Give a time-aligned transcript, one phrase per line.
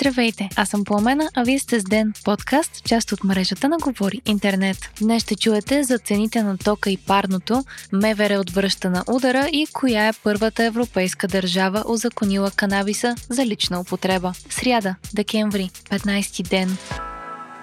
[0.00, 4.20] Здравейте, аз съм Пламена, а вие сте с Ден, подкаст, част от мрежата на Говори
[4.26, 4.76] Интернет.
[5.00, 10.08] Днес ще чуете за цените на тока и парното, МВР отвръща на удара и коя
[10.08, 14.32] е първата европейска държава озаконила канабиса за лична употреба.
[14.50, 16.76] Сряда, декември, 15 ден.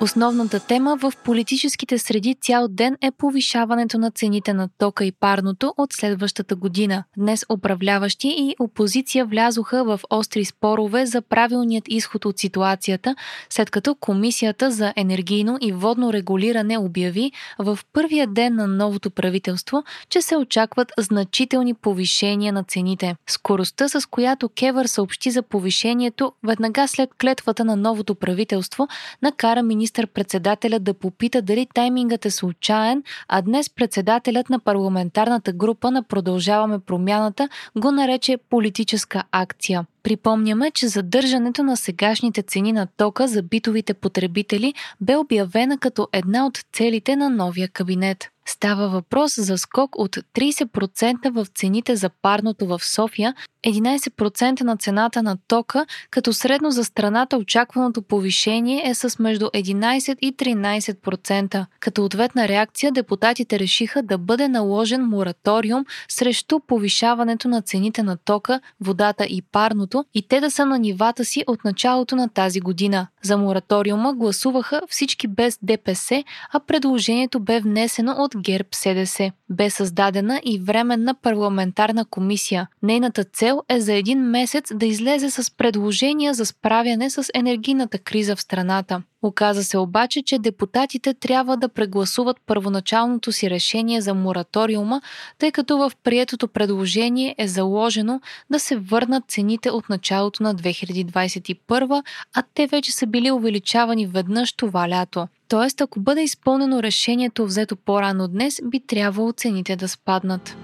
[0.02, 5.74] Основната тема в политическите среди цял ден е повишаването на цените на тока и парното
[5.78, 7.04] от следващата година.
[7.18, 13.16] Днес управляващи и опозиция влязоха в остри спорове за правилният изход от ситуацията,
[13.50, 19.84] след като Комисията за енергийно и водно регулиране обяви в първия ден на новото правителство,
[20.10, 23.16] че се очакват значителни повишения на цените.
[23.28, 28.88] Скоростта, с която Кевър съобщи за повишението веднага след клетвата на новото правителство,
[29.22, 35.92] накара министър министър-председателя да попита дали таймингът е случайен, а днес председателят на парламентарната група
[35.92, 39.86] на Продължаваме промяната го нарече политическа акция.
[40.04, 46.46] Припомняме, че задържането на сегашните цени на тока за битовите потребители бе обявена като една
[46.46, 48.30] от целите на новия кабинет.
[48.48, 53.34] Става въпрос за скок от 30% в цените за парното в София,
[53.68, 60.18] 11% на цената на тока, като средно за страната очакваното повишение е с между 11
[60.22, 61.66] и 13%.
[61.80, 68.60] Като ответна реакция депутатите решиха да бъде наложен мораториум срещу повишаването на цените на тока,
[68.82, 73.08] водата и парното и те да са на нивата си от началото на тази година.
[73.22, 79.32] За мораториума гласуваха всички без ДПС, а предложението бе внесено от ГЕРБ СДС.
[79.50, 82.68] Бе създадена и временна парламентарна комисия.
[82.84, 88.36] Нейната цел е за един месец да излезе с предложения за справяне с енергийната криза
[88.36, 89.02] в страната.
[89.22, 95.02] Оказа се обаче, че депутатите трябва да прегласуват първоначалното си решение за мораториума,
[95.40, 102.04] тъй като в приетото предложение е заложено да се върнат цените от началото на 2021,
[102.34, 105.28] а те вече са били увеличавани веднъж това лято.
[105.48, 110.58] Тоест, ако бъде изпълнено решението взето по-рано днес, би трябвало цените да спаднат.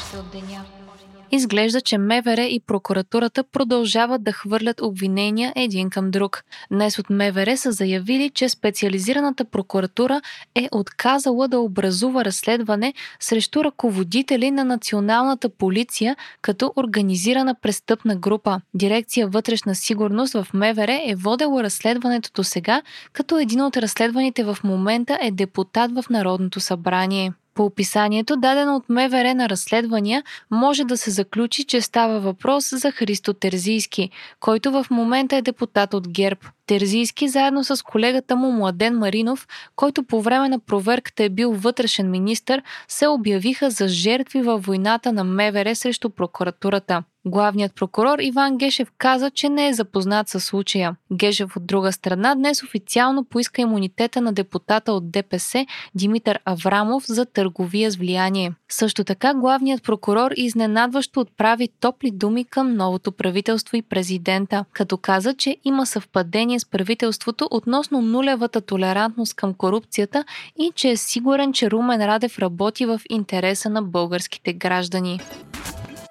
[0.00, 0.64] Още от деня.
[1.32, 6.42] Изглежда, че МВР и прокуратурата продължават да хвърлят обвинения един към друг.
[6.70, 10.20] Днес от МВР са заявили, че специализираната прокуратура
[10.54, 18.60] е отказала да образува разследване срещу ръководители на националната полиция като организирана престъпна група.
[18.74, 22.82] Дирекция вътрешна сигурност в МВР е водела разследването до сега,
[23.12, 27.32] като един от разследваните в момента е депутат в Народното събрание.
[27.60, 32.90] По описанието, дадено от МВР на разследвания, може да се заключи, че става въпрос за
[32.90, 34.10] Христо Терзийски,
[34.40, 36.40] който в момента е депутат от ГЕРБ.
[36.66, 42.10] Терзийски, заедно с колегата му Младен Маринов, който по време на проверката е бил вътрешен
[42.10, 47.02] министр, се обявиха за жертви във войната на МВР срещу прокуратурата.
[47.24, 50.96] Главният прокурор Иван Гешев каза, че не е запознат със случая.
[51.12, 57.26] Гешев от друга страна днес официално поиска имунитета на депутата от ДПС Димитър Аврамов за
[57.26, 58.52] търговия с влияние.
[58.68, 65.34] Също така главният прокурор изненадващо отправи топли думи към новото правителство и президента, като каза,
[65.34, 70.24] че има съвпадение с правителството относно нулевата толерантност към корупцията
[70.58, 75.20] и че е сигурен, че Румен Радев работи в интереса на българските граждани.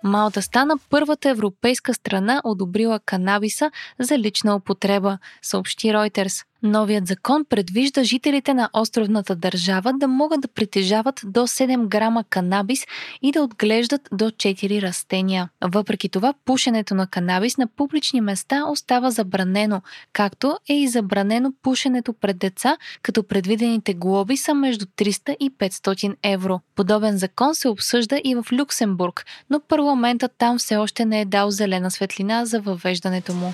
[0.04, 6.46] Малта стана първата европейска страна, одобрила канабиса за лична употреба, съобщи Reuters.
[6.64, 12.86] Новият закон предвижда жителите на островната държава да могат да притежават до 7 грама канабис
[13.22, 15.50] и да отглеждат до 4 растения.
[15.62, 19.82] Въпреки това, пушенето на канабис на публични места остава забранено,
[20.14, 26.16] както е и забранено пушенето пред деца, като предвидените глоби са между 300 и 500
[26.24, 26.60] евро.
[26.76, 31.52] Подобен закон се обсъжда и в Люксембург, но парламентът там все още не е дал
[31.52, 33.54] зелена светлина за въвеждането му.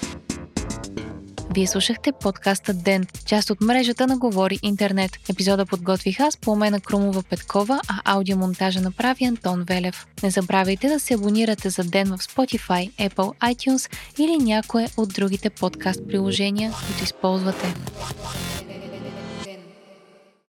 [1.56, 5.12] Вие слушахте подкаста Ден, част от мрежата на Говори Интернет.
[5.30, 10.08] Епизода подготвих аз, Пламена Крумова Петкова, а аудиомонтажа направи Антон Велев.
[10.24, 15.50] Не забравяйте да се абонирате за Ден в Spotify, Apple, iTunes или някое от другите
[15.50, 17.74] подкаст приложения, които използвате.